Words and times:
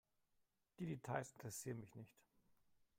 Die 0.79 0.87
Details 0.87 1.31
interessieren 1.33 1.79
mich 1.79 1.93
nicht. 1.93 2.17